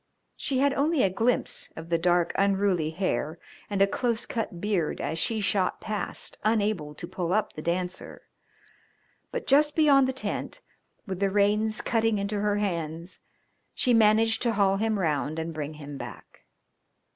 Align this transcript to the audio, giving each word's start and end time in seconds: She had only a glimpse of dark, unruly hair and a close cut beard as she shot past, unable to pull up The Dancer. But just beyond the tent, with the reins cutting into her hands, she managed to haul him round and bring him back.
She 0.35 0.57
had 0.57 0.73
only 0.73 1.03
a 1.03 1.11
glimpse 1.11 1.71
of 1.75 1.87
dark, 2.01 2.31
unruly 2.33 2.89
hair 2.89 3.37
and 3.69 3.83
a 3.83 3.85
close 3.85 4.25
cut 4.25 4.59
beard 4.59 4.99
as 4.99 5.19
she 5.19 5.41
shot 5.41 5.79
past, 5.79 6.39
unable 6.43 6.95
to 6.95 7.05
pull 7.07 7.31
up 7.31 7.53
The 7.53 7.61
Dancer. 7.61 8.23
But 9.31 9.45
just 9.45 9.75
beyond 9.75 10.07
the 10.07 10.11
tent, 10.13 10.61
with 11.05 11.19
the 11.19 11.29
reins 11.29 11.81
cutting 11.81 12.17
into 12.17 12.39
her 12.39 12.55
hands, 12.57 13.19
she 13.75 13.93
managed 13.93 14.41
to 14.41 14.53
haul 14.53 14.77
him 14.77 14.97
round 14.97 15.37
and 15.37 15.53
bring 15.53 15.75
him 15.75 15.99
back. 15.99 16.45